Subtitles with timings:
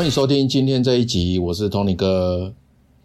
[0.00, 2.54] 欢迎收听今天这一集，我是 Tony 哥，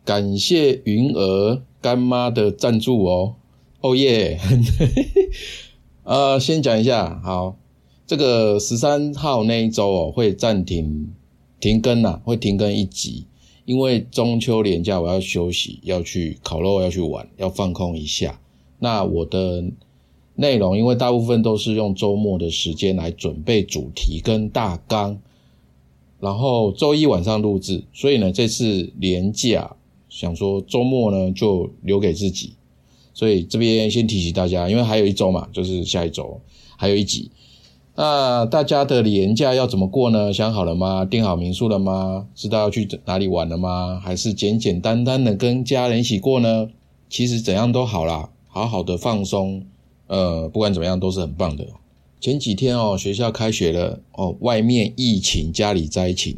[0.06, 3.36] 感谢云儿干妈的赞助哦，
[3.82, 4.40] 哦耶！
[6.06, 7.58] 呃，先讲一下，好，
[8.08, 11.10] 这个十三号那一周哦会暂停
[11.60, 13.26] 停更呐，会停更一集，
[13.66, 18.40] 因为中秋连假我要休息，要去烤肉，要去玩，要放空一下。
[18.80, 19.66] 那我的
[20.36, 25.20] 内容，因为大部分都是用周末的时间来准备主题跟大纲。
[26.26, 29.76] 然后周一晚上录制，所以呢，这次连假
[30.10, 32.54] 想说周末呢就留给自己，
[33.14, 36.42] 所以这边先提醒大家，因为还有一周嘛，就是下一周
[36.78, 37.30] 还有一集。
[37.98, 40.34] 那大家的年假要怎么过呢？
[40.34, 41.06] 想好了吗？
[41.06, 42.26] 订好民宿了吗？
[42.34, 44.02] 知道要去哪里玩了吗？
[44.04, 46.70] 还是简简单单的跟家人一起过呢？
[47.08, 49.68] 其实怎样都好啦，好好的放松，
[50.08, 51.68] 呃，不管怎么样都是很棒的。
[52.20, 56.36] 前几天哦，学校开学了哦，外面疫情，家里灾情，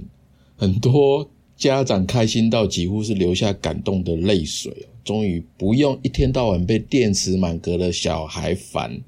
[0.58, 9.00] 很多家长开心到几乎是流下感动的泪水哦，终于不用一天到晚被电池满格的小孩烦。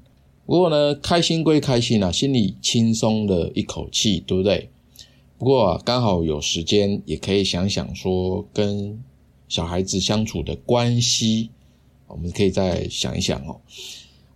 [0.46, 4.68] 不过呢，开心归开心啊，心里轻松了一口气，对不对？
[5.38, 8.98] 不过啊，刚好有时间，也可以想想说跟
[9.48, 11.50] 小孩子相处的关系，
[12.08, 13.60] 我们可以再想一想哦。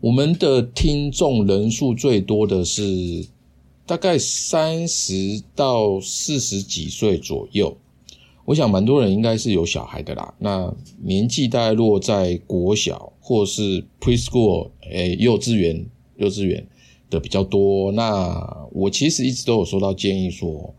[0.05, 3.27] 我们的听众人数最多的是
[3.87, 7.75] 大概三十到四十几岁左右，
[8.45, 10.35] 我想蛮多人应该是有小孩的啦。
[10.39, 10.71] 那
[11.03, 15.87] 年纪大概落在国小或是 preschool，诶，幼稚园、
[16.19, 16.67] 幼稚园
[17.09, 17.91] 的比较多。
[17.93, 20.75] 那我其实一直都有收到建议说，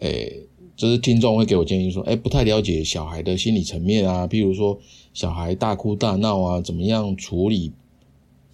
[0.00, 0.42] 诶，
[0.76, 4.78] 就是听众会给我建议说，诶，不太了解小孩的心理层面啊，譬如说
[5.14, 7.72] 小孩大哭大闹啊，怎么样处理？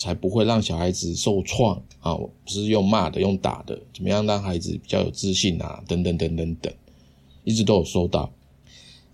[0.03, 2.17] 才不会让小孩子受创啊！
[2.17, 5.81] 不是用骂的，用打的，怎么样让孩子比较有自信啊？
[5.87, 6.73] 等等等等等，
[7.45, 8.33] 一直都有收到。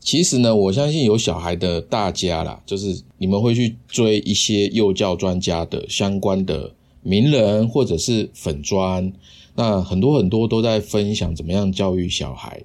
[0.00, 6.72] 其实呢，我相信有小孩的大家啦，就是你们会去追一些幼教专家的相关的
[7.02, 9.12] 名人或者是粉砖，
[9.56, 12.62] 那很多很多都在分享怎么样教育小孩。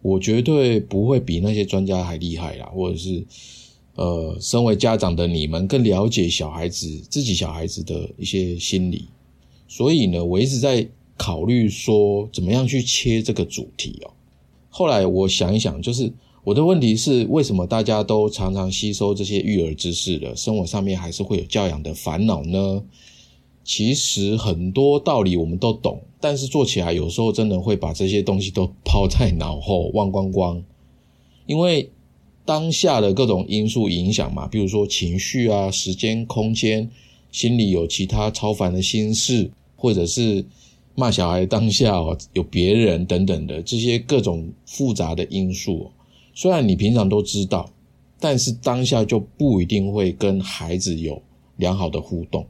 [0.00, 3.26] 我绝对不会比那些专家还厉害啦，或者是。
[4.00, 9.04] 呃，身为家长的你们更了解小孩子自己小孩子的一些心理，
[9.68, 10.88] 所以呢，我一直在
[11.18, 14.10] 考虑说怎么样去切这个主题哦。
[14.70, 16.10] 后来我想一想，就是
[16.44, 22.82] 我的问题是，为什么大家都常常吸收这些育儿知识的，生活上面还是会有教养的烦恼呢？
[23.64, 30.64] 其实很多道理我们都懂，但是做起来有时候真的会把这些东西都抛在脑后，忘光光，
[31.44, 31.90] 因为。
[32.44, 36.90] 当下的各种因素影响嘛，比如说情绪啊、时间、空间，
[37.30, 40.44] 心里有其他超凡的心事，或者是
[40.94, 45.90] 骂小孩当下哦有别人等等的这些各种复杂的因素，
[46.34, 47.70] 虽然你平常都知道，
[48.18, 51.22] 但是当下就不一定会跟孩子有
[51.56, 52.44] 良好的互动。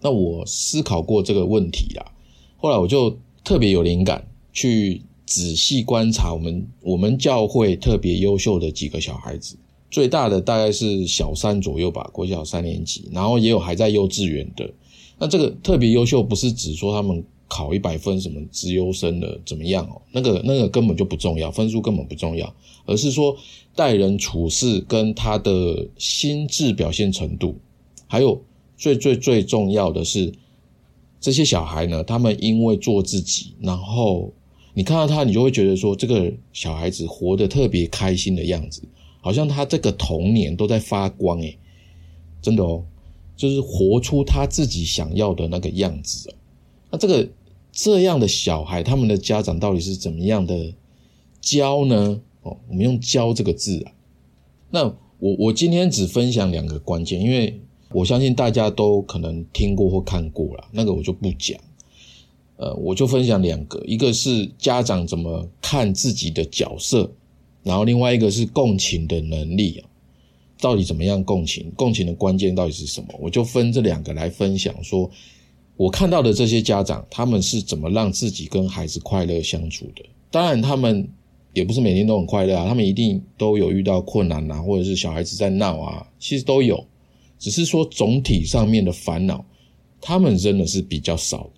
[0.00, 2.12] 那我思考过这个问题啦，
[2.56, 5.02] 后来我就特别有灵感去。
[5.32, 9.56] 仔细观察我们我们教会特别优秀的几个小孩子，
[9.90, 14.70] 最大的大概是小三左右吧，国小三年级，然后也有还在幼稚园的。
[15.18, 22.54] 那这个特别优秀不是指说他们考一百分什么资优生的怎么样哦，那个那个根本就不重要，分数根本不重要，
[22.84, 23.34] 而是说
[23.74, 27.56] 待人处事跟他的心智表现程度，
[28.06, 28.38] 还有
[28.76, 30.30] 最最最重要的是
[31.22, 34.30] 这些小孩呢，他们因为做自己，然后。
[34.74, 38.82] 你看到他，你就会觉得说，这个小孩子活得特别开心的样子，
[39.20, 41.58] 好像他这个童年都在发光诶，
[42.40, 42.82] 真的哦，
[43.36, 46.34] 就是活出他自己想要的那个样子哦。
[46.90, 47.28] 那这个
[47.70, 50.72] 这样的小孩，他们的家长到底是怎么样的
[51.40, 52.20] 教呢？
[52.42, 53.92] 哦，我们用“教”这个字啊。
[54.70, 54.84] 那
[55.18, 57.60] 我我今天只分享两个关键，因为
[57.90, 61.60] 我相信大家都可能听过或看过了，那个我就不讲。
[62.56, 67.10] 呃，我就分享两个，一个是家长怎么看自己的角色，
[67.62, 69.82] 然后另外一个是共情的能力，
[70.60, 71.72] 到底怎么样共情？
[71.74, 73.08] 共情的关键到底是什么？
[73.18, 75.10] 我就分这两个来分享，说
[75.76, 80.04] 我看到的这些家长，他们是怎么让自己跟孩子快乐相处的。
[80.30, 81.08] 当然，他们
[81.54, 86.86] 也不是每天都很快乐啊，他们一定都有遇到困难啊，或者是小孩子在闹啊，其实都有，
[87.38, 89.44] 只是说总体上面的烦恼，
[90.00, 91.50] 他们真的是比较少。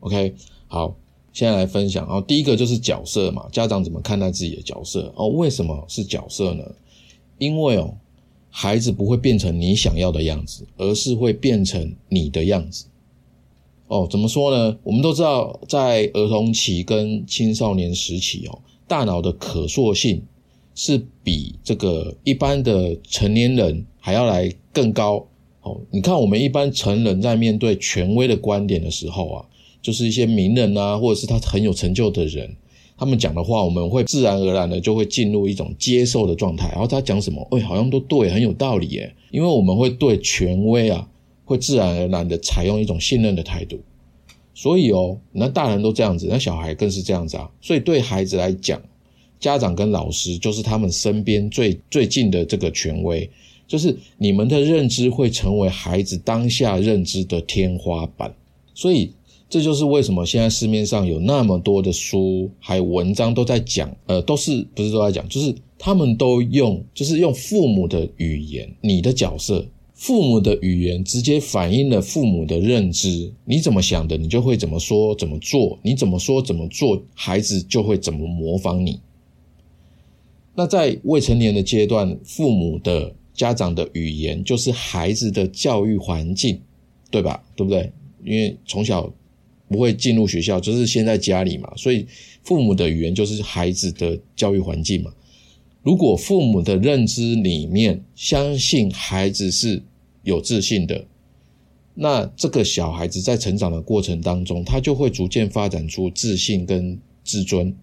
[0.00, 0.34] OK，
[0.66, 0.96] 好，
[1.32, 2.06] 现在来分享。
[2.06, 5.12] 哦，第一个就是角色嘛，家长怎么看待自己的角色？
[5.14, 6.64] 哦，为什么是角色呢？
[7.38, 7.94] 因为哦，
[8.50, 12.86] 孩子不会变成你想要的样子，而是会变成你的样子。
[13.88, 14.78] 哦，怎么说呢？
[14.82, 20.22] 我们都知道，在儿童期跟青少年时期哦，大脑的可塑性
[20.74, 25.26] 是比这个一般的成年人还要来更高。
[25.62, 29.46] 哦，你看我们一般成人在面对权威的观点的时候啊，
[29.82, 32.56] 就是一些名人啊，或者是他很有成就的人，
[32.96, 36.68] 他们讲的话，我们会自然而然的就会进入一种接受的状态。
[36.72, 39.14] 然后他讲什么，哎，好像都对，很有道理耶。
[39.30, 41.08] 因为我们会对权威啊，
[41.44, 43.80] 会自然而然的采用一种信任的态度。
[44.52, 47.50] 所以哦，那大人都这样子，那小孩更是这样子啊。
[47.62, 48.78] 所以对孩子来讲，
[49.38, 53.30] 家长跟老师就是他们身边最最近的这个权威，
[53.66, 58.34] 就是你们的认知会成为孩子当下认知的天花板。
[58.74, 59.12] 所以
[59.50, 69.66] 这就是为什么现在市面上有那么多的书还有文章都在讲，呃，都是不是都在讲，就是他们都用就是用父母的语言，你的角色。
[69.92, 78.98] 父母的语言直接反映了父母的认知，你怎么想的，你就会怎么说怎么做，你怎么说怎么做，孩子就会怎么模仿你。
[80.54, 86.58] 那在未成年的阶段，父母的家长的语言就是孩子的教育环境，
[87.10, 87.42] 对吧？
[87.54, 87.92] 对不对？
[88.24, 89.12] 因为从小
[89.70, 92.06] 不会进入学校，就是先在家里嘛，所以
[92.42, 95.10] 父母的语言就是孩子的教育环境嘛。
[95.82, 99.82] 如果父母的认知里面相信孩子是。
[100.22, 101.06] 有自信的，
[101.94, 107.74] 那这个小孩子在成长的过程当中，他就会逐渐发展出自信跟自尊。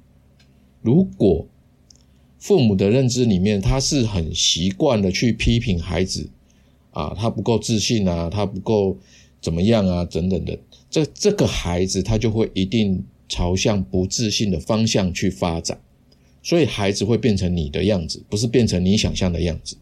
[0.84, 1.48] 如果
[2.38, 6.30] 父母的认知里面，他是很习惯的去批评孩子
[6.92, 8.96] 啊，他不够自信啊，他不够
[9.42, 15.80] 怎么样啊，等等的，这这个孩子他就会一定朝向不自信的方向去发展，
[16.42, 19.78] 所以孩子会变成你的样子，不是变成你想象的样子。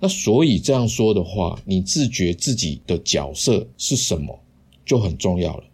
[0.00, 4.38] 那所以这样说的话，你自觉自己的角色是什么
[4.84, 5.64] 就很重要了。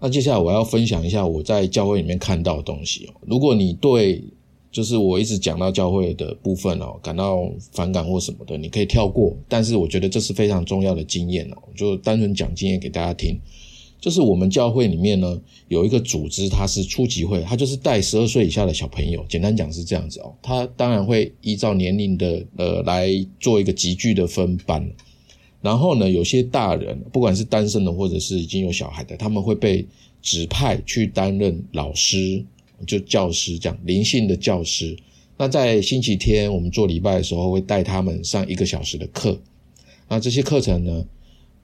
[0.00, 3.14] 那接下来我要分享一下我在教会里面看到的东西哦。
[3.26, 4.22] 如果你对
[4.70, 9.36] 就是我一直讲到教会的部分哦感到反感或什么的，你可以跳过。
[9.48, 13.38] 但是我觉得这是非常重要的经验哦，就单纯讲经验给大家听。
[14.00, 19.24] 就是我们教会里面呢有一个组织，它是初级会，它就是带十二岁以下的小朋友。
[19.28, 23.08] 简单讲是这样子哦，它当然会依照年龄的呃来
[23.40, 24.88] 做一个集聚的分班。
[25.60, 29.84] 然后呢，有些大人不管是单身的或者是已经有小孩的，他们会被
[30.22, 32.44] 指派去担任老师，
[32.86, 34.96] 就教师这样灵性的教师。
[35.36, 39.36] 那在星期天我们做礼拜的时候，会带他们上一个小时的课。
[40.08, 41.04] 那这些课程呢？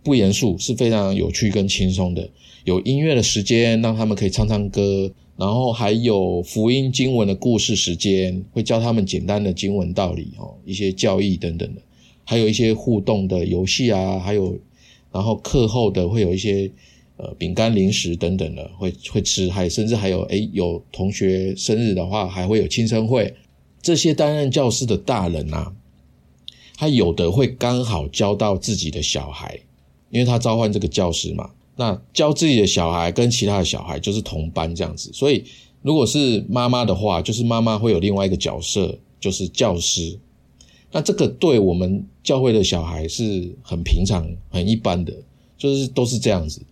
[0.04, 2.28] 不严肃，是非常有趣跟轻松的。
[2.64, 11.80] 有音乐的时间，让他们可以唱唱歌，然后还有福音经文的故事时间，会教他们简单的经文道理哦，一些教义等等的，
[12.24, 14.56] 还有一些互动的游戏啊，还有，
[15.10, 16.70] 然后课后的会有一些
[17.16, 23.34] 呃饼干零食等等的会会吃，还甚至还有诶有同学生日的话，还会有庆生会。
[23.82, 25.72] 这些担任教师的大人呐，
[26.76, 29.60] 他有的会刚好教到自己的小孩。
[30.14, 35.44] 因为他召唤这个教师嘛，那教自己的小孩跟其他的小孩就是同班这样子，所以
[35.82, 40.16] 如果是妈妈的话，就是妈妈会有另外一个角色，就是教师。
[40.92, 45.12] 那这个对我们教会的小孩是很平常、很一般的，
[45.58, 46.62] 就是都是这样子。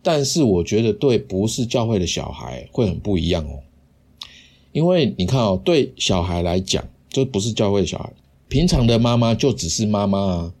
[0.00, 3.58] 但是我觉得对不是教会的小孩会很不一样哦，
[4.70, 8.12] 因为你看哦，对小孩来讲，就不是教会的小孩，
[8.48, 10.52] 平常的妈妈就只是妈妈啊，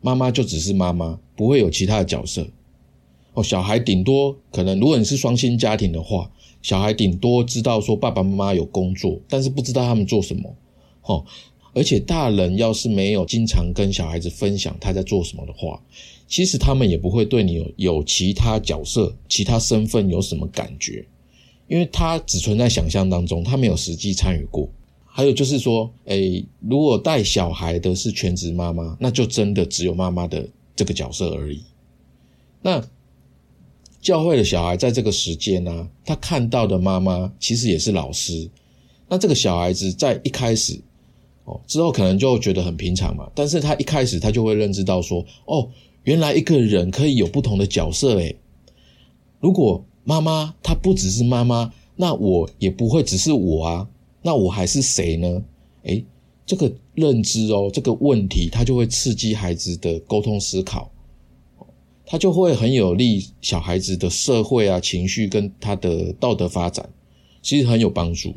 [0.00, 2.46] 妈妈就只是妈妈，不会有其他的角色。
[3.34, 6.30] 哦，小孩顶多可能，如果你是双薪家庭的话，
[6.62, 10.54] 小孩顶多知道说爸爸妈妈有工作，但是不知道他们做什么。
[11.02, 11.24] 哦，
[11.72, 15.80] 而且大人要是没有经常跟小孩子分享他在做什么的话，
[16.26, 21.04] 其实他们也不会对你有有其他角色、其他身份有什么感觉，
[21.68, 24.68] 因为他只存在想象当中，他没有实际参与过。
[25.12, 31.62] 还有就是说，诶，如果带小孩的是全职妈妈，那就真的只有妈妈的这个角色而已。
[32.62, 32.82] 那
[34.00, 38.48] 教会的小孩在这个时间呢，他看到的妈妈其实也是老师。
[39.08, 40.80] 那这个小孩子在一开始，
[41.44, 43.28] 哦，之后可能就觉得很平常嘛。
[43.34, 45.68] 但是他一开始他就会认知到说，哦，
[46.04, 48.36] 原来一个人可以有不同的角色诶。
[49.40, 53.88] 如果妈妈她不只是妈妈，那我也不会只是我啊。
[54.22, 55.42] 那我还是谁呢？
[55.84, 56.04] 诶，
[56.44, 60.90] 这个认知哦，这个问题，它就会刺激孩子的沟通思考，
[62.04, 66.88] 它就会很有利小孩子的社会啊情绪跟他的道德发展，
[67.40, 68.34] 其实很有帮助。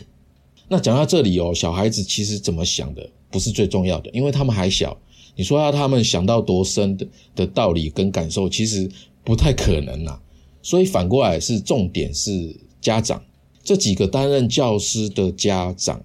[0.70, 4.98] 那讲到这里哦，小孩子其实怎么想的不是最重要的，因为他们还小。
[5.36, 8.90] 你说要他们想到多深的的道理跟感受，其实
[9.24, 10.20] 不太可能呐。
[10.62, 13.22] 所以反过来是重点是家长。
[13.64, 16.04] 这几个担任教师的家长，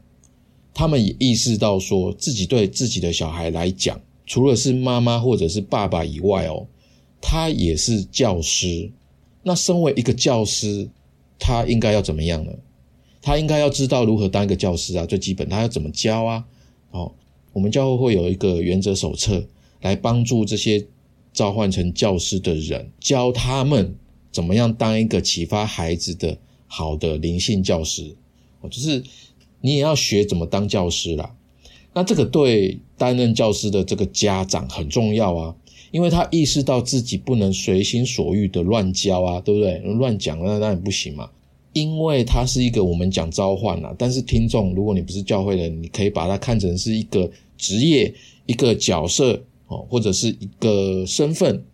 [0.72, 6.66] 他们也意识到说自己对自己的小孩来讲，除了是妈妈或者是爸爸以外哦，
[7.20, 8.92] 他也是教师。
[9.42, 10.88] 那身为一个教师，
[11.38, 12.52] 他应该要怎么样呢？
[13.20, 16.44] 他应该要知道如何当一个教师啊，最基本他要怎么教啊？
[16.92, 17.12] 哦，
[17.52, 19.44] 我们教会会有一个原则手册，
[19.80, 20.86] 来帮助这些
[21.32, 23.96] 召唤成教师的人，教他们
[24.30, 26.38] 怎么样当一个启发孩子的
[26.68, 28.14] 好的灵性教师。
[28.60, 29.02] 哦，就是
[29.60, 31.34] 你也要学怎么当教师啦。
[31.92, 35.56] 那这个对担任教师的这个家长很重要啊。
[35.90, 39.78] 因为他意识到自己不能随心所欲的乱教啊，对不对？
[39.94, 41.30] 乱讲那那也不行嘛。
[41.72, 48.12] 因为他是一个我们讲召唤啊，但是听众，如果你不是教会的，你可以把它看成是一个职业、
[48.44, 51.64] 一个角色哦，或者是一个身份。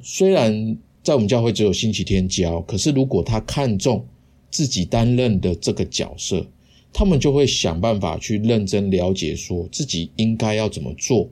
[0.00, 4.04] 虽然在我们教会只有星期天教，可是如果他看重
[4.50, 6.46] 自己担任的这个角色，
[6.92, 11.28] 他们就会想办法去认真了解，说自己应该要怎么做。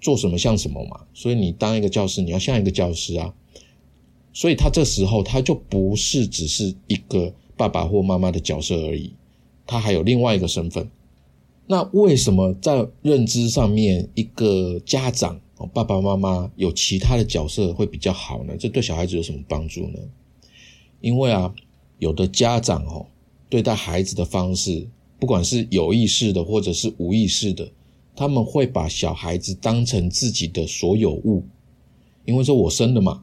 [0.00, 3.32] 做什么像什么嘛，所以你当一个教师，你要像一个教师啊。
[4.32, 9.12] 所以他这时候他就不是只是一个爸爸或妈妈的角色而已，
[9.64, 10.90] 他还有另外一个身份。
[11.68, 15.40] 那为什么在认知上面，一个家长，
[15.72, 18.56] 爸爸妈妈有其他的角色会比较好呢？
[18.58, 20.00] 这对小孩子有什么帮助呢？
[21.00, 21.54] 因为啊，
[22.02, 23.06] 有的家长哦，
[23.48, 24.88] 对待孩子的方式，
[25.20, 27.70] 不管是有意识的或者是无意识的。
[28.16, 31.44] 他们会把小孩子当成自己的所有物，
[32.24, 33.22] 因为说我生的嘛，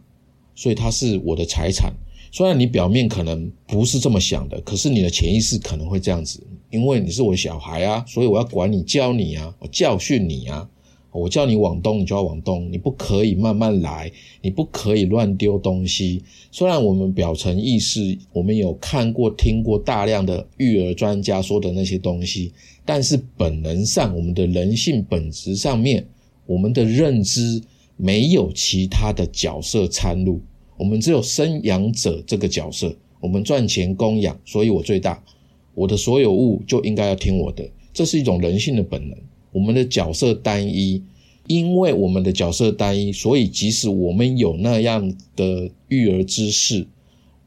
[0.55, 1.93] 所以他是我的财产。
[2.31, 10.69] 虽然你表面可能不是这么想的，可是你的潜意识可能会这样子，因为你是我小孩啊，所以我要管你、教你啊，我教训你啊。
[11.11, 14.11] 我叫你往东，你就要往东，你不可以慢慢来，
[14.41, 16.23] 你不可以乱丢东西。
[16.51, 22.53] 虽然我们表层意识，我们有看过、听过大量的育儿专家说的那些东西，
[22.85, 26.05] 但是本能上，我们的人性本质上面，
[26.45, 27.59] 我们的认知
[27.97, 30.39] 没有其他的角色参入，
[30.77, 35.21] 我们只有生养者这个角色，我们赚钱供养，所以我最大，
[35.73, 39.17] 我的所有物就应该要听我的，这是一种人性的本能。
[39.51, 41.03] 我们的角色单一，
[41.47, 46.87] 因为我们的角色单一，所以即使我们有那样的育儿知识，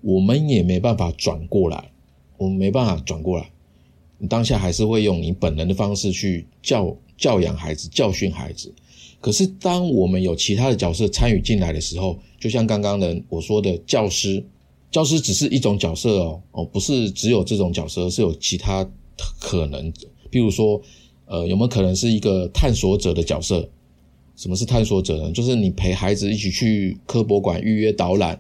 [0.01, 1.91] 我们也没办法转过来。
[2.39, 3.49] 我们没办法转过来，
[4.19, 8.75] 你当下还是会用你本能的方式去教教养孩子、教训孩子。
[9.21, 14.45] 可是，当我们有其他的角色参与进来的时候，就像刚刚的我说的，教师，
[14.91, 18.85] 教师只是一种角色哦，哦，不是只有这种角色，是有其他
[19.39, 19.93] 可能，
[20.33, 20.83] 譬如说。
[21.33, 23.67] 呃，有没有可能是一个探索者的角色？
[24.37, 25.33] 什么是探索者呢？
[25.33, 28.39] 就是你陪孩子一起去科博馆预约导览，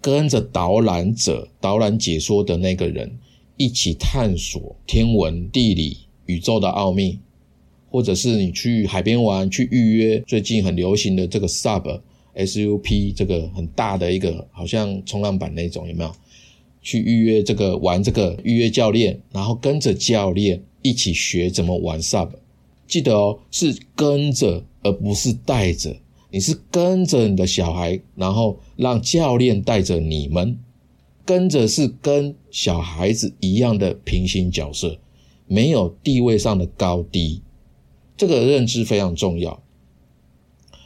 [0.00, 3.18] 跟着导览者导览解说的那个人
[3.58, 7.18] 一起探索天文、地理、宇宙的奥秘，
[7.90, 12.00] 或者是你去海边玩，去预约最近很流行的这个 SUP
[12.34, 16.10] SUP 这个很大的一个好像冲浪板那种，有没有？
[16.82, 20.62] 去预约这个玩这个预约教练，然后跟着教练。
[20.82, 22.30] 一起学怎么玩 sub，
[22.88, 25.94] 记得哦，是跟着而不是带着。
[26.30, 30.58] 你是跟着你的小孩，然后让教练带着你们，
[31.26, 34.98] 跟着是跟小孩子一样的平行角色，
[35.46, 37.42] 没有地位上的高低。
[38.16, 39.62] 这个认知非常重要。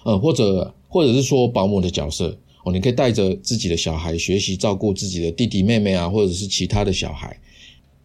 [0.02, 7.38] 呃，或者或者是说保姆的角色哦，你可以带着自己的小孩学习照顾自己的弟弟妹妹啊，或者是其他的小孩，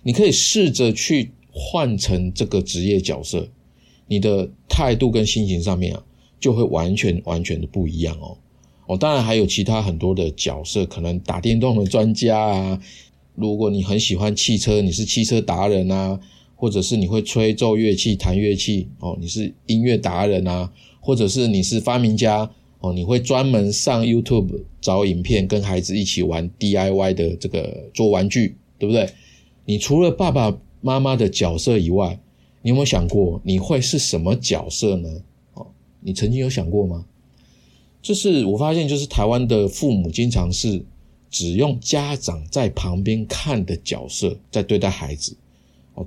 [0.03, 1.31] 你可以试着去。
[1.51, 3.49] 换成这个职业角色，
[4.07, 6.03] 你的态度跟心情上面啊，
[6.39, 8.37] 就会完全完全的不一样哦。
[8.85, 12.79] 哦，当然还有其他很多的角色，可能打电动的专家啊，
[13.33, 16.17] 如果你很喜欢汽车，你是汽车达人啊，
[16.55, 22.49] 或者是你会吹奏乐器、弹乐器哦，你是音乐达人啊，或者是你是发明家
[22.79, 29.09] 哦，你会专门上 YouTube 找影片，跟孩子一起玩 DIY 的这个做玩具，对不对？
[29.65, 30.57] 你除了爸爸。
[30.81, 32.17] 妈妈的角色以外，
[32.61, 35.09] 你有没有想过你会是什么角色呢？
[35.55, 35.67] 哦，
[35.99, 37.05] 你曾经有想过吗？
[38.01, 40.81] 就是我发现，就是台湾的父母经常是
[41.29, 45.35] 只用家长在旁边看的角色在对待孩子，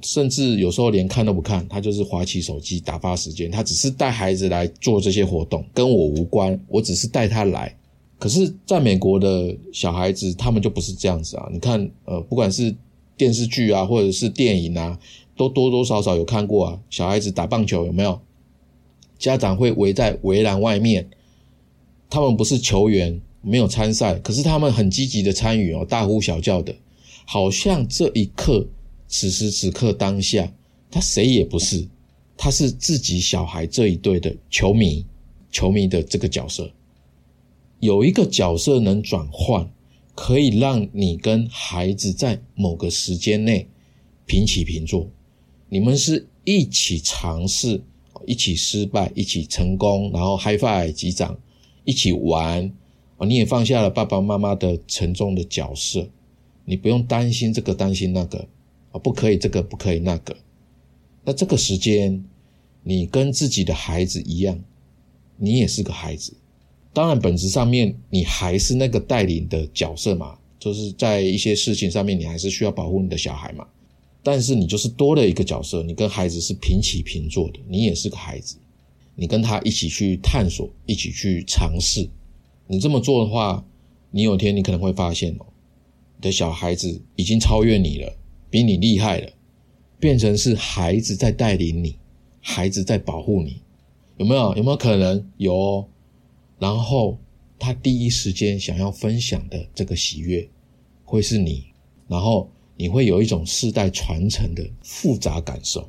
[0.01, 7.77] 甚至有时候连看都不看，他就是划起手机打发时间，他只是带孩子来做这些活动，跟我无关，我只是带他来。
[8.19, 11.49] 可是，在美国的小孩子，他们就不是这样子啊！
[11.53, 12.73] 你看，呃，不管是
[13.17, 14.97] 电视剧啊，或者是电影啊，
[15.37, 16.81] 都多多少少有看过啊。
[16.89, 18.21] 小孩子打棒球有没有？
[19.19, 21.11] 家长会围在围栏外面，
[22.09, 26.73] 他们不是球员，没有参赛，可是他们很积极的参与哦，大呼小叫的，
[27.25, 28.65] 好像这一刻，
[29.13, 30.51] 此时此刻当下，
[30.91, 31.87] 他谁也不是，
[32.35, 35.05] 他是自己小孩这一队的球迷，
[35.51, 36.73] 球迷的这个角色。
[37.79, 39.71] 有一个角色能转换，
[40.15, 43.69] 可以让你跟孩子在某个时间内
[44.25, 45.07] 平起平坐，
[45.69, 47.83] 你们是一起尝试，
[48.27, 51.39] 一起失败，一起成功，然后 high five 击掌，
[51.85, 52.73] 一起玩。
[53.27, 56.09] 你也放下了爸爸妈妈的沉重的角色，
[56.65, 58.49] 你不用担心这个担心那个
[58.93, 60.37] 啊，不可以这个不可以那个。
[61.25, 62.25] 那这个时间，
[62.83, 64.59] 你跟自己的孩子一样，
[65.37, 66.33] 你也是个孩子。
[66.93, 73.67] 当然，本质上面你还是那个带领的角色嘛，就是在一些事情上面，你还是需要保护你的小孩嘛。
[74.23, 78.57] 但是你就是多了一个角色，你跟孩子是平起平坐的，你也是个孩子，
[79.17, 82.09] 你跟他一起去探索，一起去尝试。
[82.67, 83.65] 你这么做的话，
[84.11, 85.47] 你有天你可能会发现哦，
[86.17, 88.15] 你的小孩子已经超越你了，
[88.53, 89.33] 比你厉害了，
[89.99, 91.97] 变成是孩子在带领你，
[92.43, 93.63] 孩子在保护你，
[94.19, 94.55] 有没有？
[94.55, 95.89] 有没有可能有？
[96.59, 97.19] 然后
[97.59, 100.47] 他第一时间想要分享的这个喜悦，
[101.05, 101.65] 会是你，
[102.07, 105.89] 然后你会有一种世代传承的复杂感受。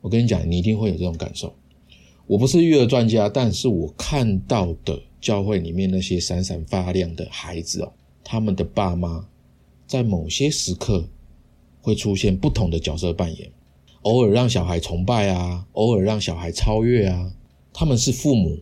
[0.00, 1.52] 我跟你讲，你一定会有这种感受。
[2.28, 5.02] 我不是育儿专家，但是我看到的。
[5.20, 9.28] 教会里面那些闪闪发亮的孩子哦，他们的爸妈
[9.84, 11.08] 在某些时刻
[11.88, 13.50] 会出现不同的角色扮演，
[14.02, 17.32] 偶尔让小孩崇拜啊，偶尔让小孩超越啊。
[17.72, 18.58] 他们是父母，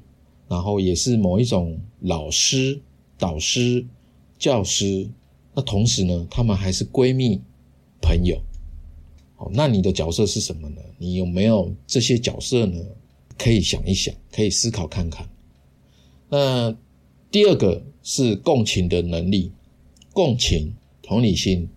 [0.46, 2.80] 然后也是某一种老师、
[3.18, 3.84] 导师、
[4.38, 5.08] 教师。
[5.54, 7.40] 那同时呢，他们还是闺蜜、
[8.00, 8.40] 朋友。
[9.34, 10.80] 好，那你的角色是什么呢？
[10.98, 12.80] 你有没有这些角色呢？
[13.36, 15.28] 可以想一想，可以思考看看。
[16.28, 16.76] 那
[17.30, 19.50] 第二个是共情的能力，
[20.12, 20.72] 共情、
[21.02, 21.68] 同理心，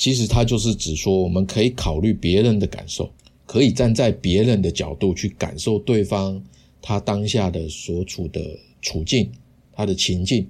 [0.00, 3.10] 其实它就是指说，我们可以考虑别人的感受，
[3.44, 6.42] 可以站在别人的角度去感受对方
[6.80, 8.40] 他当下的所处的
[8.80, 9.30] 处境、
[9.74, 10.48] 他的情境，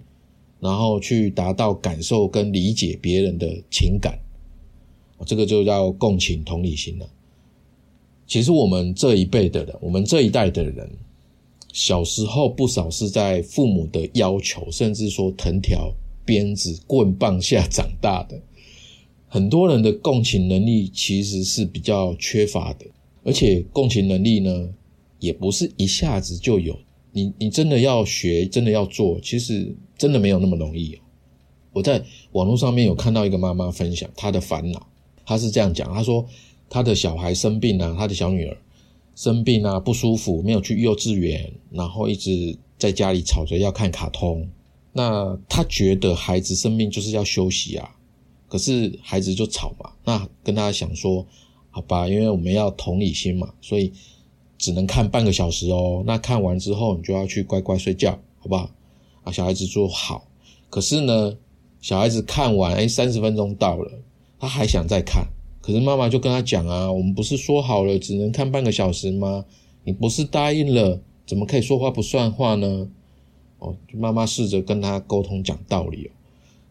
[0.60, 4.16] 然后去达到感受跟理解别人的情感，
[5.26, 7.10] 这个就叫共情、同理心了。
[8.28, 10.88] 其实我们这一辈的人，我们这一代的人。
[11.72, 15.92] 小时候不少是在父母的要求，甚至说藤条、
[16.24, 18.40] 鞭子、棍棒下长大的。
[19.32, 22.84] 很多人的共情能力其实是比较缺乏的，
[23.22, 24.68] 而且共情能力呢，
[25.20, 26.76] 也不是一下子就有。
[27.12, 30.98] 你你真的要学，真的要做，其实真的没有那么容易。
[31.72, 34.84] 我在网络上面有看到一个妈妈分享她的烦恼，
[35.24, 36.26] 她是这样讲，她说
[36.68, 38.56] 她的小孩生病了，她的小女儿。
[39.14, 44.48] 生病啊，不舒服，没有去幼稚园，然后一直在家里吵着要看卡通。
[44.92, 47.90] 那她觉得孩子生病就是要休息啊，
[48.50, 49.92] 可是孩子就吵嘛。
[50.04, 51.24] 那跟他想说，
[51.70, 53.90] 好吧，因为我们要同理心嘛，所以
[54.58, 56.02] 只能看半个小时哦。
[56.04, 58.10] 那看完之后，你就要去乖乖睡觉，
[58.40, 58.68] 好不好？
[59.22, 60.26] 啊，小孩子说好。
[60.68, 61.36] 可是呢，
[61.80, 63.90] 小孩子看完，哎，三十分钟到了，
[64.38, 65.26] 他还想再看。
[65.62, 69.44] 可是妈妈就跟他讲啊，我们不是说好了只能看半个小时吗？
[69.84, 72.88] 你不是答应了，怎么可以说话不算话呢？
[73.58, 76.10] 哦，妈妈试着跟他沟通讲道理哦。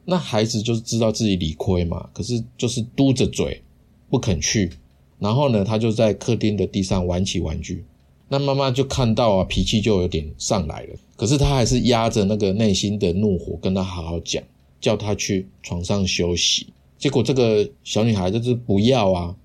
[0.10, 3.62] 那孩子就是知道自己理亏嘛，可是就是嘟着嘴
[4.10, 4.72] 不肯去。
[5.19, 7.86] 然后呢，他就在客厅的地上玩起玩具。
[8.28, 10.95] 那妈妈就看到啊，脾气就有点上来了。
[11.15, 14.41] 可是他还是压着那个内心的怒火，跟他好好讲，
[14.82, 16.67] 叫他去床上休息。
[16.98, 19.36] 结果这个小女孩就是不要啊，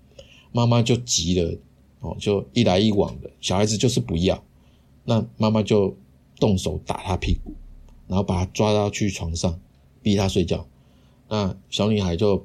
[0.52, 1.56] 妈妈就急了，
[2.00, 4.42] 哦，就一来一往的，小孩子就是不要，
[5.04, 5.94] 那妈妈就
[6.38, 7.52] 动手打他屁股，
[8.06, 9.58] 然后把他抓到去床上，
[10.04, 10.64] 逼他睡觉，
[11.28, 12.44] 那小女孩就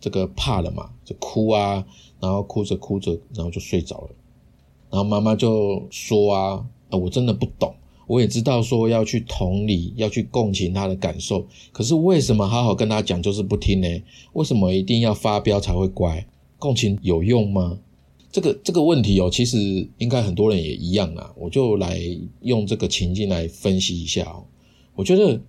[0.00, 1.84] 这个怕了嘛，就哭啊，
[2.20, 4.10] 然后哭着哭着，然后就睡着了，
[4.90, 7.74] 然后妈妈就说啊，我真的不懂。
[8.06, 13.88] 我也知道说要去同理，要去共情她的感受，可是为什么好好跟她讲就是不听呢？
[14.34, 16.26] 为什么一定要发飙才会乖？
[16.58, 17.78] 共情有用吗？
[18.30, 21.32] 这个这个问题哦，其实应该很多人也一样啊。
[21.34, 21.98] 我就来
[22.42, 24.44] 用这个情境来分析一下哦。
[24.94, 25.40] 我觉得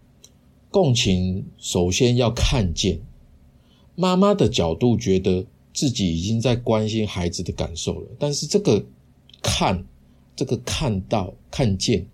[0.76, 3.00] 共情首先要看见
[3.96, 8.84] 妈妈的角度，觉得自己已经在关心孩子的感受了，但是这个
[9.42, 9.86] 看，
[10.36, 12.06] 这个看到看见。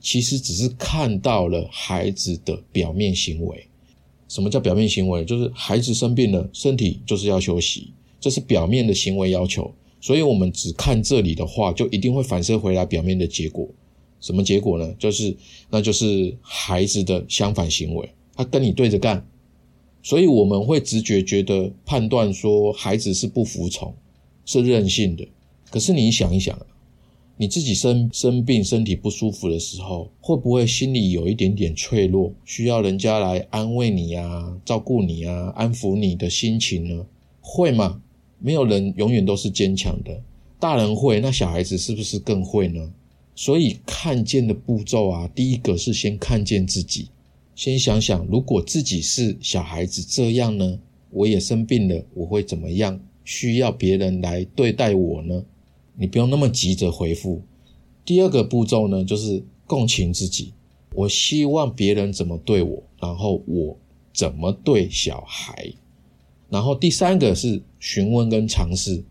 [0.00, 3.68] 其实只是看到了孩子的表面行为。
[4.28, 5.24] 什么叫表面行为？
[5.24, 9.72] 就是孩子生病了，身体就是要休息，这是表面的行为要求。
[10.00, 13.68] 所以，我们只看这里的话，就一定会反射回来表面的结果。
[14.20, 14.94] 什么结果呢？
[14.98, 15.36] 就是
[15.70, 19.26] 那就是孩子的相反行为，他跟你对着干，
[20.02, 23.94] 所以我们会直觉觉得判断说孩子是不服从，
[24.44, 25.26] 是任性的。
[25.70, 26.58] 可是你想一想，
[27.36, 37.06] 你自己生生病、身体不舒服的时候，会不会心里有一点点脆弱，需要人家来安慰你啊、照顾你啊、安抚你的心情呢？
[37.40, 38.02] 会吗？
[38.38, 40.22] 没有人永远都是坚强的。
[40.58, 42.92] 大人会，那小孩子是不是更会呢？
[43.40, 47.08] 所以看见的步骤啊，第一个是先看见自己。
[47.54, 50.78] 先想想，如果自己是小孩子这样呢？
[51.08, 53.00] 我也生病了，我会怎么样？
[53.24, 55.42] 需要别人来对待我呢？
[55.96, 57.40] 你不用那么急着回复。
[58.04, 60.52] 第二个步骤呢，就是共情自己。
[60.92, 63.74] 我希望别人怎么对我，然后我
[64.12, 65.72] 怎么对小孩。
[66.50, 69.02] 然后第三个是询问跟尝试，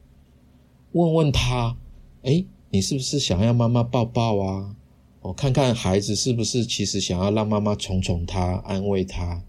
[0.92, 1.76] 问问他：
[2.22, 4.76] 哎，你是不是想要妈妈抱抱啊？
[5.22, 9.44] 哦，看看孩子是不是其实想要让妈妈宠宠他、安慰他，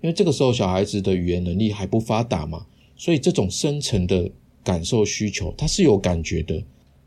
[0.00, 4.30] 因为这个时候小孩子的语言能力还不发达嘛，所以这种深层的
[4.62, 6.62] 感受需求他是有感觉的，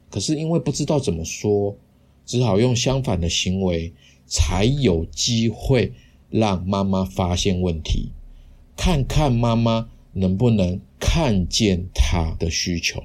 [0.10, 1.78] 可是因为不知道怎么说，
[2.26, 3.94] 只好用相反的行为，
[4.26, 5.94] 才有机会
[6.30, 8.12] 让妈妈发现问题，
[8.76, 13.04] 看看妈妈能不能看见他的需求。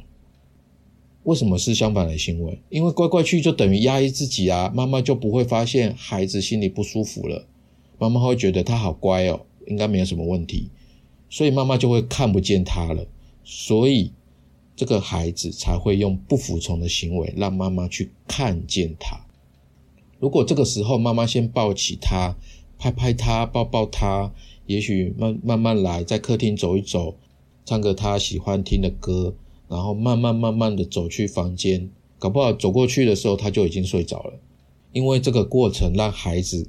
[1.24, 2.58] 为什么是相反的行为？
[2.68, 7.46] 因为乖乖去就等于压抑自己啊，妈妈就不会发现孩子心里不舒服了，
[7.98, 10.68] 妈妈会觉得他好乖哦，应该没有什么问题，
[11.30, 13.06] 所以妈妈就会看不见他了，
[13.42, 14.12] 所以
[14.76, 19.24] 这个孩子才会用不服从的行为让妈妈去看见他。
[20.18, 22.36] 如果这个时候妈妈先抱起他，
[22.78, 24.32] 拍拍他，抱抱他，
[24.66, 27.16] 也许慢慢慢来，在客厅走一走，
[27.64, 29.34] 唱个他喜欢听的歌。
[29.68, 34.34] 然后慢慢慢慢的走去房间，搞不好走过去的时候他就已经睡着了，
[34.92, 36.68] 因为这个过程让孩子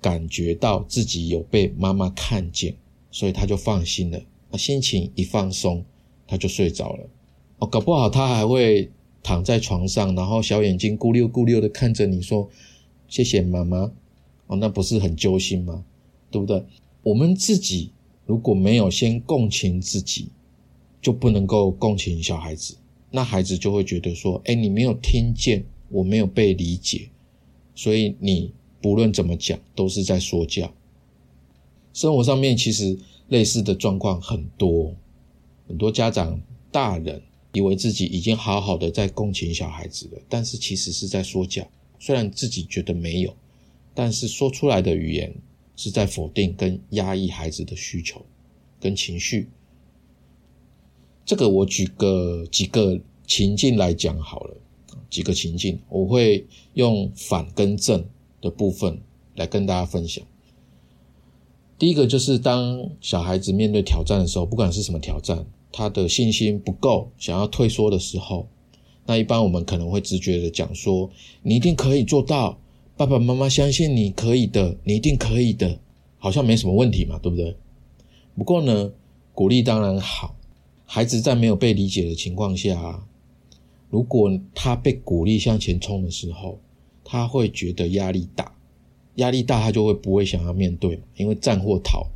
[0.00, 2.74] 感觉到自己有被妈妈看见，
[3.10, 4.20] 所以他就放心了。
[4.50, 5.84] 那心情一放松，
[6.26, 7.08] 他就睡着了。
[7.58, 8.90] 哦，搞不好他还会
[9.22, 12.48] 躺在床上，然后小眼睛咕溜咕溜的看着你说
[13.08, 13.92] ：“谢谢妈妈。”
[14.46, 15.84] 哦，那不是很揪心吗？
[16.30, 16.62] 对不对？
[17.02, 17.92] 我们自己
[18.26, 20.28] 如果没有先共情自己。
[21.04, 22.74] 就不能够共情小孩子，
[23.10, 27.10] 那孩子就会觉得说：“哎，你没有听见，我没有被理解，
[27.74, 30.72] 所以你不论怎么讲都是在说教。”
[31.92, 34.96] 生活上面其实类似的状况很多，
[35.68, 36.40] 很多家长
[36.72, 37.20] 大人
[37.52, 41.68] 以为自己已经好好的在共情小孩子了，但是其实是在说教。
[41.98, 43.36] 虽然自己觉得没有，
[43.94, 45.34] 但是说出来的语言
[45.76, 48.24] 是在否定跟压抑孩子的需求
[48.80, 49.50] 跟情绪。
[51.24, 54.56] 这个我举个几个情境来讲好了，
[55.08, 58.04] 几个情境，我会用反跟正
[58.42, 59.00] 的部分
[59.36, 60.22] 来跟大家分享。
[61.78, 68.46] 第一个就是当小孩子面对挑战的时候，不管是什么挑战，他的信心不够，想要退缩的时候，
[69.06, 71.10] 那一般我们可能会直觉的讲说
[71.42, 72.58] ：“你一定可以做到，
[72.96, 75.78] 爸爸妈妈相信你可以的，你一定可以的，
[76.18, 77.56] 好像没什么问题嘛，对不对？”
[78.36, 78.92] 不过呢，
[79.32, 80.36] 鼓励当然好。
[80.86, 83.06] 孩子在没有被理解的情况下，
[83.90, 86.58] 如果他被鼓励向前冲的时候，
[87.02, 88.54] 他会觉得压力大，
[89.16, 92.06] 压力大他就会不会想要面对，因为战或逃，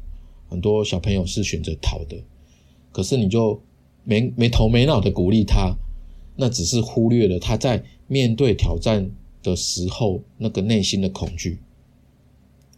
[0.48, 2.16] 很多小朋友是选择逃的。
[2.92, 3.60] 可是你就
[4.04, 5.76] 没没头没脑的鼓励他，
[6.36, 9.10] 那只是忽略了他在面对挑战
[9.42, 11.58] 的时候那个内心的恐惧。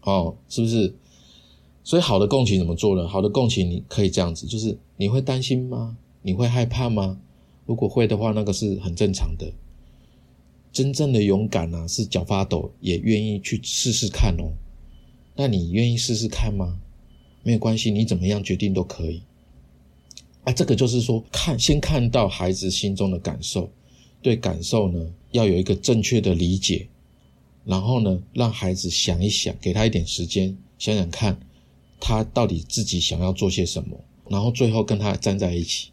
[0.02, 0.94] 哦，是不是？
[1.82, 3.08] 所以好的共情怎么做呢？
[3.08, 5.96] 好的共情你可以这样子，就是你会担心吗？
[6.22, 7.18] 你会害怕吗？
[7.66, 9.50] 如果会的话，那个是很正常的。
[10.72, 14.52] 真正的勇敢呢，是脚发抖也愿意去试试看哦。
[15.34, 16.78] 那你愿意试试看吗？
[17.42, 19.22] 没有关系，你怎么样决定都可以。
[20.44, 23.70] 啊，这个就是说，看先看到孩子心中的感受，
[24.20, 26.86] 对感受呢要有一个正确的理解，
[27.64, 31.40] 然后呢让孩子想一想，给他一点时间想想看。
[32.00, 33.96] 他到底自己想要做些什么？
[34.28, 35.90] 然后最后跟他站在一起，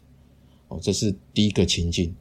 [0.68, 2.14] 哦，这是第一个情境。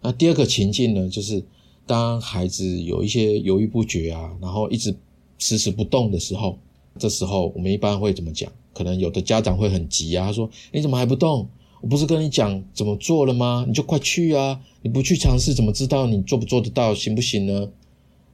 [0.00, 1.44] 那第二个情境呢，就是
[1.86, 4.96] 当孩子有一些犹豫不决啊，然后一直
[5.38, 6.58] 迟迟不动的时候，
[6.98, 8.50] 这时候我们一般会怎么讲？
[8.72, 11.48] 可能有的家长会很急啊，他说：“你怎么还不动？
[11.80, 13.64] 我不是跟你讲怎么做了吗？
[13.66, 14.60] 你就快去啊！
[14.82, 17.68] 你不去尝试，怎么知道你做不做得到，行不行呢？”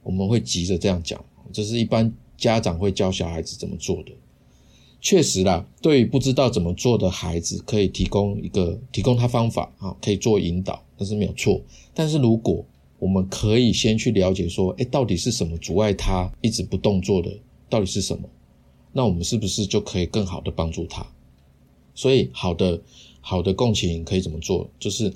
[0.03, 4.11] 我们会急着这样讲，这是一般家长会教小孩子怎么做的。
[5.05, 11.61] 确实啦，对于不知道怎么做的孩子，可以提供一个提供他方法啊，可以做引导，那是没有错。
[11.93, 12.65] 但是如果
[12.97, 17.29] 我们可以先去了解说，哎，到底是什么阻碍他一直不动作的？
[17.69, 18.27] 到底是什么？
[18.91, 21.05] 那我们是不是就可以更好的帮助他？
[21.93, 22.81] 所以好的
[23.21, 24.67] 好的共情可以怎么做？
[24.79, 25.13] 就是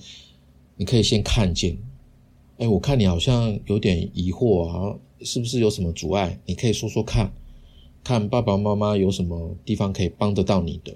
[0.76, 1.76] 你可以先看见，
[2.60, 6.40] 哎，我看你好像有点疑惑啊，是不是有什么阻碍？
[6.46, 7.34] 你可以说说看，
[8.04, 10.96] 看爸爸妈妈有什么地方可以帮得到你的，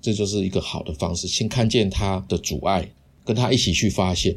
[0.00, 1.26] 这就是一个好的方式。
[1.28, 2.90] 先看见他的阻碍，
[3.24, 4.36] 跟他一起去发现，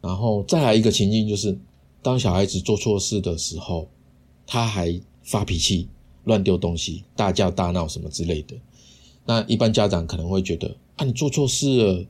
[0.00, 1.58] 然后再来一个情境，就是
[2.02, 3.88] 当小孩子做错事的时候，
[4.46, 5.88] 他还发脾气。
[6.24, 8.54] 乱丢东西、大叫大闹什么之类的，
[9.24, 12.04] 那一般家长可能会觉得啊，你做错事了，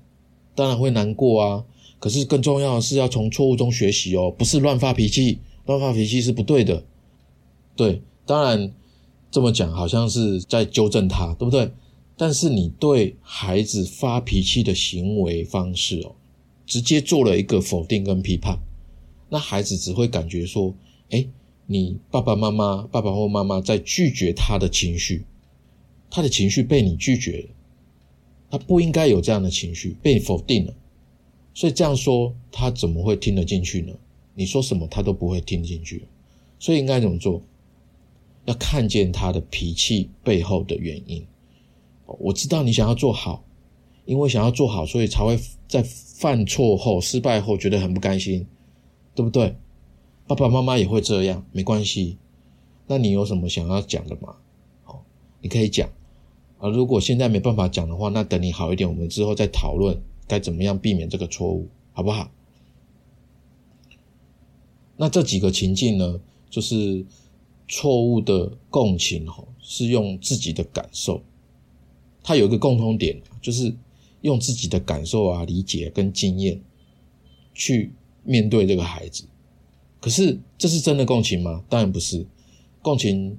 [0.57, 1.65] 当然会难过啊。
[2.01, 6.83] 可是更重要的是要从错误中学习哦，不是乱发脾气，乱发脾气是不对的。
[7.77, 8.73] 对，当然
[9.31, 11.71] 这么讲好像是在纠正他，对不对？
[12.17, 16.15] 但是你对孩子发脾气的行为方式哦，
[16.67, 18.59] 直接做了一个否定跟批判，
[19.29, 20.75] 那孩子只会感觉说，
[21.11, 21.27] 哎。
[21.73, 25.25] 你爸爸妈妈、爸爸或妈妈在拒绝他的情绪，
[26.11, 27.49] 他的情绪被你拒绝了，
[28.51, 30.75] 他不应该有这样的情绪，被你否定了，
[31.55, 33.93] 所以这样说他怎么会听得进去呢？
[34.35, 36.03] 你说什么他都不会听进去，
[36.59, 37.41] 所以应该怎么做？
[38.45, 41.27] 要看见他的脾气背后的原因。
[42.07, 43.45] 我知道你想要做好，
[44.05, 48.47] 因为想要做好，所以才会在犯错后、失败后觉得很不甘心，
[49.15, 49.55] 对不对？
[50.27, 52.19] 爸爸妈妈也会这样，没关系。
[52.87, 54.35] 那你有什么想要讲的吗？
[54.83, 55.05] 好，
[55.41, 55.89] 你可以讲
[56.59, 56.69] 啊。
[56.69, 62.31] 如果现在没办法讲的话，那等你好一点，我们之后再讨论该怎么样避免这个错误，好不好？
[64.97, 67.07] 那这几个情境呢，就是
[67.71, 71.23] 错误的共情，哈，是用自己的感受。
[72.23, 73.73] 它有一个共通点，就是
[74.23, 76.61] 用自己的感受啊、理解跟经验
[77.55, 77.93] 去
[78.25, 79.25] 面对这个孩子。
[80.01, 81.65] 可是这是真的共情吗？
[81.69, 82.27] 当然不是。
[82.83, 83.39] 共情、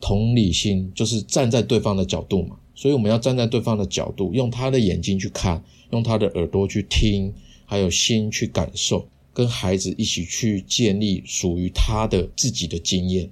[0.00, 2.56] 同理心就是站在对方的角度嘛。
[2.74, 7.34] 所以我们要站在对方的角度，用他的眼睛去看，用他的耳朵去听，
[7.66, 13.28] 还有心去感受，跟孩子一起去建立属于他的自己的经验。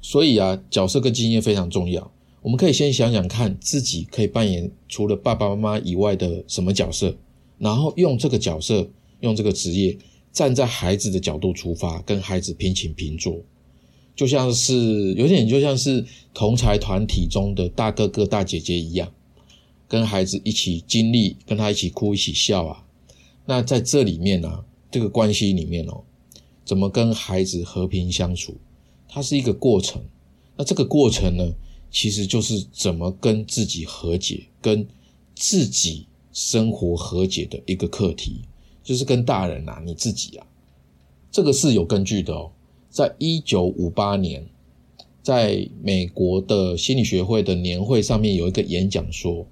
[0.00, 2.10] 所以啊，角色跟经验非常重要。
[2.42, 7.16] 我们可以先想想看，自己可以扮演除了爸爸妈妈以外的什么角色，
[7.58, 8.88] 然后用这个角色，
[9.20, 9.98] 用这个职业。
[10.30, 13.40] 站在孩子的角度出发，跟孩子平起平坐，
[14.14, 19.10] 就像是有点就像是同才团体中的大哥哥大姐姐一样，
[19.88, 22.84] 跟孩子一起经历，跟他一起哭一起笑啊。
[23.46, 26.02] 那在这里面呢，这个关系里面哦，
[26.64, 28.54] 怎么跟孩子和平相处，
[29.08, 30.02] 它是一个过程。
[30.56, 31.52] 那这个过程呢，
[31.90, 34.86] 其实就是怎么跟自己和解，跟
[35.34, 38.42] 自己生活和解的一个课题。
[38.84, 40.46] 就是跟大人啊，你自己啊，
[41.30, 42.50] 这个是有根据的哦。
[42.88, 44.46] 在一九五八年，
[45.22, 49.46] 在美国的心理学会的年会上面有一个演讲说，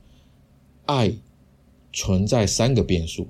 [0.86, 1.12] 爱
[1.92, 3.26] 存在三个变数：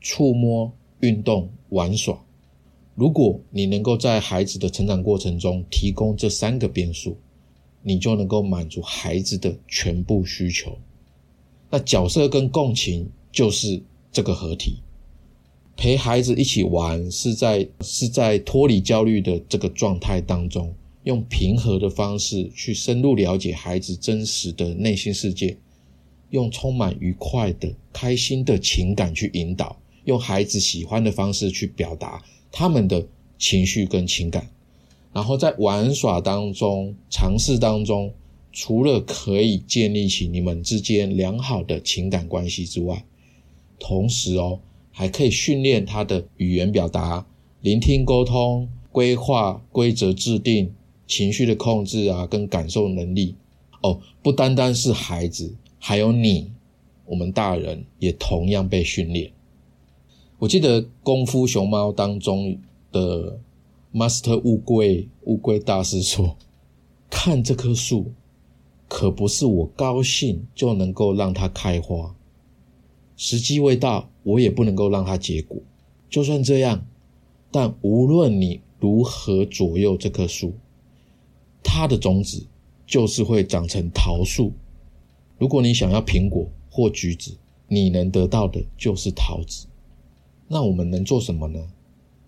[0.00, 2.20] 触摸、运动、玩耍。
[2.94, 7.16] 如果你能够在孩子的成长过程中提供这三个变数，
[7.82, 10.76] 你就能够满足孩子的全部需求。
[11.70, 14.76] 那角色跟共情就是这个合体。
[15.74, 20.72] 陪孩子一起玩，是在是在脱离焦虑的这个状态当中，
[21.04, 25.56] 用平和的方式去深入了解孩子真实的内心世界，
[26.28, 33.04] 用充满愉快的、开心的情感去引导，用孩子喜欢的方式去表达他们的
[33.36, 34.48] 情绪跟情感，
[35.12, 38.12] 然后在玩耍当中、尝试当中，
[38.52, 43.04] 除了可以建立起你们之间良好的情感关系之外，
[43.80, 44.60] 同时哦。
[44.94, 47.26] 还可以训练他的语言表达、
[47.62, 50.70] 聆听、沟通、规划、规则制定、
[51.06, 53.34] 情绪的控制啊，跟感受能力。
[53.80, 56.52] 哦，不单单是孩子，还有你，
[57.06, 59.32] 我们大人也同样被训练。
[60.42, 62.58] 我记得《功夫熊猫》当中
[62.90, 63.38] 的
[63.94, 66.36] Master 乌龟乌龟大师说
[67.08, 68.10] ：“看这棵树，
[68.88, 72.16] 可不是我高兴就能够让它开花。”
[73.16, 75.58] 时机未到，我也不能够让它结果。
[76.10, 76.84] 就算这样，
[77.52, 80.54] 但无论你如何左右这棵树，
[81.62, 82.44] 它的种子
[82.84, 84.52] 就是会长成桃树。
[85.38, 87.36] 如果你想要苹果或橘子，
[87.68, 89.68] 你能得到的就是桃子。
[90.52, 91.58] 那我们能做什么呢？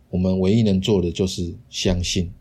[0.08, 2.32] 我们唯一能做的就是相信。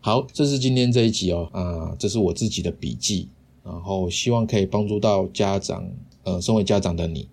[0.00, 3.28] 好，这是今天这一集哦，啊，这是我自己的笔记，
[3.62, 5.88] 然后希望可以帮助到家长。
[6.24, 7.28] 呃，身为家长的你，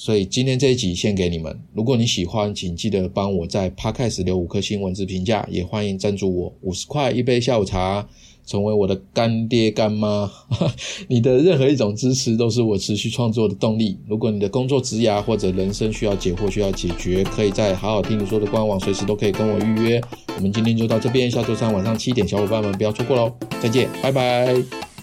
[0.00, 1.58] 所以今天这一集献给你们。
[1.74, 8.08] 如果你喜欢，请记得帮我在 Podcast 留五颗星文字评价，也欢迎赞助我五十块一杯下午茶。
[8.46, 10.30] 成为我的干爹干妈，
[11.08, 13.98] 你的任何一种支持都是我持续创作的动力。
[14.06, 20.00] 如果你的工作职涯或者人生需要解惑需要解决，可以在好好听你说的官网随时都可以跟我预约。
[20.36, 23.34] 我们今天就到这边，下周三晚上七点，小伙伴们不要错过喽！
[23.60, 24.97] 再见，拜拜。